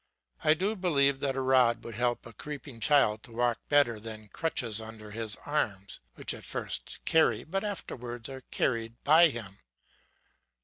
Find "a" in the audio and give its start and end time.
1.35-1.41, 2.25-2.33